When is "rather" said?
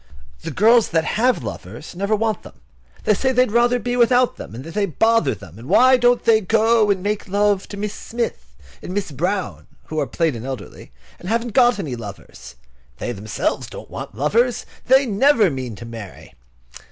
3.51-3.77